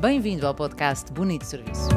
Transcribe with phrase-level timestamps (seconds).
[0.00, 1.88] Bem-vindo ao podcast Bonito Serviço.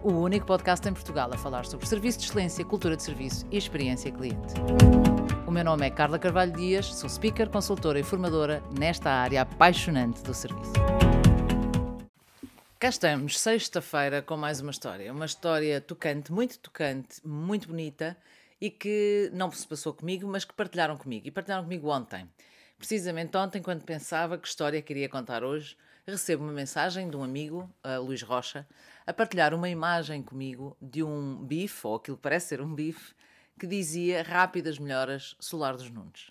[0.00, 3.56] O único podcast em Portugal a falar sobre serviço de excelência, cultura de serviço e
[3.56, 4.54] experiência cliente.
[5.44, 10.22] O meu nome é Carla Carvalho Dias, sou speaker, consultora e formadora nesta área apaixonante
[10.22, 10.72] do serviço.
[12.78, 15.12] Cá estamos, sexta-feira, com mais uma história.
[15.12, 18.16] Uma história tocante, muito tocante, muito bonita
[18.60, 21.26] e que não se passou comigo, mas que partilharam comigo.
[21.26, 22.30] E partilharam comigo ontem.
[22.78, 27.72] Precisamente ontem, quando pensava que história queria contar hoje, recebo uma mensagem de um amigo,
[28.04, 28.66] Luís Rocha,
[29.06, 33.14] a partilhar uma imagem comigo de um bife, ou aquilo que parece ser um bife,
[33.58, 36.28] que dizia Rápidas Melhoras Solar dos Nunes.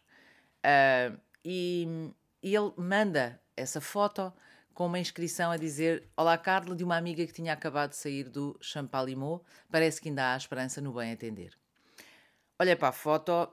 [0.65, 4.33] Uh, e, e ele manda essa foto
[4.73, 8.29] com uma inscrição a dizer Olá Carla, de uma amiga que tinha acabado de sair
[8.29, 11.57] do Champalimau, parece que ainda há esperança no bem atender.
[12.59, 13.49] Olha para a foto,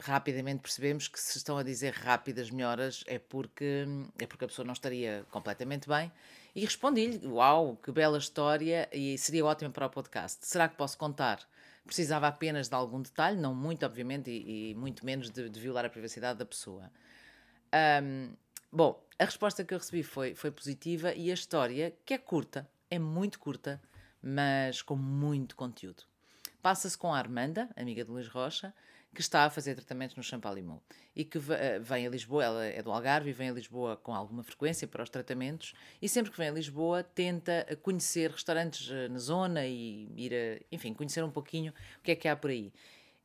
[0.00, 3.86] rapidamente percebemos que se estão a dizer rápidas melhoras é porque,
[4.18, 6.10] é porque a pessoa não estaria completamente bem.
[6.54, 10.46] E respondi-lhe: Uau, que bela história e seria ótimo para o podcast.
[10.46, 11.40] Será que posso contar?
[11.84, 15.84] Precisava apenas de algum detalhe, não muito, obviamente, e, e muito menos de, de, violar
[15.84, 16.90] a privacidade da pessoa.
[18.02, 18.32] Um,
[18.70, 22.68] bom, a resposta que eu recebi foi, foi positiva e a história, que é curta,
[22.90, 23.80] é muito curta,
[24.22, 26.04] mas com muito conteúdo.
[26.62, 28.74] Passa-se com a Armanda, amiga de Luís Rocha,
[29.14, 30.82] que está a fazer tratamentos no Champalimau
[31.14, 34.14] e que eh, vem a Lisboa, ela é do Algarve e vem a Lisboa com
[34.14, 39.08] alguma frequência para os tratamentos e sempre que vem a Lisboa tenta conhecer restaurantes eh,
[39.08, 42.50] na zona e ir a, enfim, conhecer um pouquinho o que é que há por
[42.50, 42.72] aí.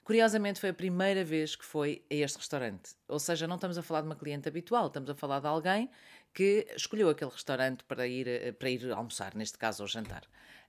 [0.04, 3.82] Curiosamente foi a primeira vez que foi a este restaurante, ou seja, não estamos a
[3.82, 5.90] falar de uma cliente habitual, estamos a falar de alguém
[6.36, 10.24] que escolheu aquele restaurante para ir, eh, para ir almoçar, neste caso ao jantar.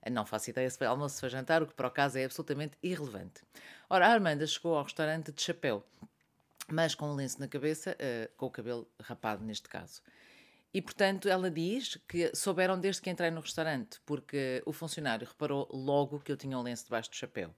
[0.09, 2.23] Não faço ideia se foi almoço, se foi jantar, o que para o caso é
[2.23, 3.41] absolutamente irrelevante.
[3.89, 5.85] Ora, a Armanda chegou ao restaurante de chapéu,
[6.69, 10.01] mas com um lenço na cabeça, uh, com o cabelo rapado neste caso.
[10.73, 15.67] E, portanto, ela diz que souberam desde que entrei no restaurante, porque o funcionário reparou
[15.69, 17.53] logo que eu tinha um lenço debaixo do chapéu.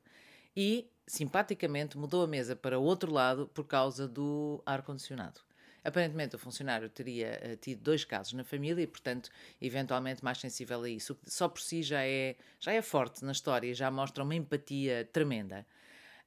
[0.56, 5.42] E, simpaticamente, mudou a mesa para o outro lado por causa do ar-condicionado.
[5.84, 9.30] Aparentemente, o funcionário teria uh, tido dois casos na família e, portanto,
[9.62, 11.18] eventualmente mais sensível a isso.
[11.26, 15.66] Só por si já é, já é forte na história já mostra uma empatia tremenda.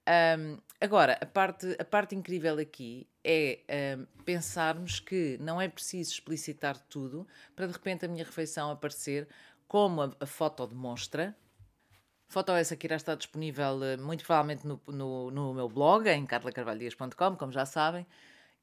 [0.09, 3.61] Um, agora, a parte, a parte incrível aqui é
[3.97, 9.29] um, pensarmos que não é preciso explicitar tudo para de repente a minha refeição aparecer
[9.69, 11.37] como a, a foto demonstra.
[12.27, 16.25] Foto essa que irá estar disponível eh, muito provavelmente no, no, no meu blog, em
[16.25, 18.07] carlacarvalhadias.com, como já sabem.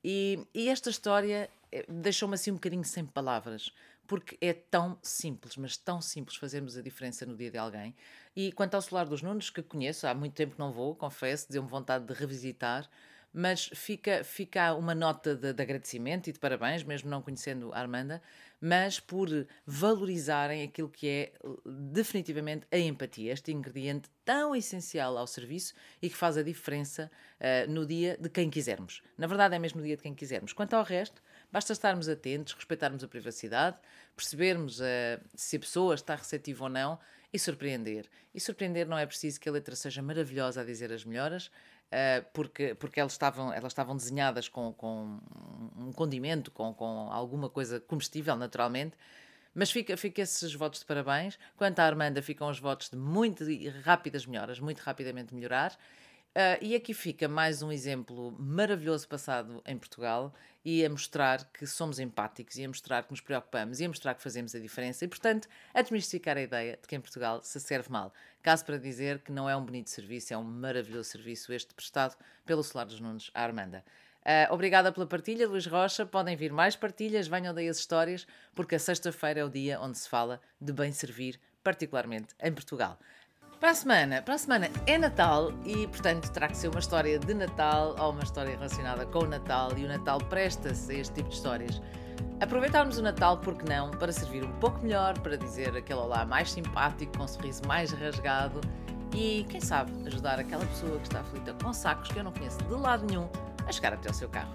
[0.04, 3.72] E, e esta história eh, deixou-me assim um bocadinho sem palavras,
[4.08, 7.96] porque é tão simples, mas tão simples fazermos a diferença no dia de alguém.
[8.36, 11.52] E quanto ao Solar dos Nunes, que conheço, há muito tempo que não vou, confesso,
[11.52, 12.90] deu-me vontade de revisitar,
[13.34, 17.80] mas fica, fica uma nota de, de, agradecimento e de parabéns, mesmo não conhecendo a
[17.80, 18.22] Armanda,
[18.60, 19.30] mas por
[19.66, 21.34] valorizarem aquilo que é
[21.66, 27.72] definitivamente a empatia, este ingrediente tão essencial ao serviço e que faz a diferença uh,
[27.72, 29.02] no dia de quem quisermos.
[29.18, 30.52] Na verdade, é mesmo no dia de quem quisermos.
[30.52, 33.78] Quanto ao resto, basta estarmos atentos, respeitarmos a privacidade,
[34.16, 34.84] percebermos uh,
[35.36, 37.00] se a pessoa está receptiva ou não
[37.32, 38.08] e surpreender.
[38.34, 41.52] E surpreender não é preciso que a letra seja maravilhosa a dizer as melhoras,
[42.34, 45.20] porque, porque elas estavam, elas estavam desenhadas com, com
[45.78, 48.96] um condimento, com, com alguma coisa comestível, naturalmente.
[49.54, 51.40] Mas fica, fica esses votos de parabéns.
[51.58, 53.44] Quanto à Armanda, ficam os votos de muito
[53.84, 55.78] rápidas melhoras, muito rapidamente melhorar.
[56.30, 60.32] Uh, e aqui fica mais um exemplo maravilhoso passado em Portugal
[60.64, 64.14] e a mostrar que somos empáticos e a mostrar que nos preocupamos e a mostrar
[64.14, 67.60] que fazemos a diferença e, portanto, a desmistificar a ideia de que em Portugal se
[67.60, 68.14] serve mal.
[68.44, 72.16] Caso para dizer que não é um bonito serviço, é um maravilhoso serviço este prestado
[72.46, 73.84] pelo Solar dos Nunes à Armanda.
[74.20, 76.06] Uh, obrigada pela partilha, Luís Rocha.
[76.06, 79.98] Podem vir mais partilhas, venham daí as histórias, porque a sexta-feira é o dia onde
[79.98, 83.00] se fala de bem servir, particularmente em Portugal.
[83.60, 87.20] Para a semana, para a semana é Natal e, portanto, terá que ser uma história
[87.20, 91.16] de Natal ou uma história relacionada com o Natal e o Natal presta-se a este
[91.16, 91.82] tipo de histórias.
[92.40, 96.52] Aproveitarmos o Natal, porque não, para servir um pouco melhor, para dizer aquele olá mais
[96.52, 98.62] simpático, com um sorriso mais rasgado
[99.14, 102.60] e, quem sabe, ajudar aquela pessoa que está aflita com sacos que eu não conheço
[102.60, 103.28] de lado nenhum
[103.68, 104.54] a chegar até o seu carro.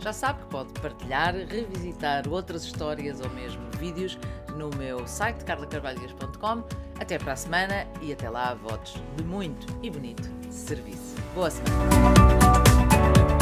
[0.00, 4.18] Já sabe que pode partilhar, revisitar outras histórias ou mesmo vídeos
[4.58, 6.64] no meu site carlacarvalhas.com.
[7.00, 11.14] Até para a semana e até lá, votos de muito e bonito serviço.
[11.34, 13.37] Boa semana!